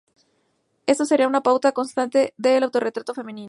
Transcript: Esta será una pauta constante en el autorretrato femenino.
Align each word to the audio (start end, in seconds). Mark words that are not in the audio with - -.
Esta 0.87 1.05
será 1.05 1.27
una 1.27 1.43
pauta 1.43 1.73
constante 1.73 2.33
en 2.43 2.51
el 2.53 2.63
autorretrato 2.63 3.13
femenino. 3.13 3.39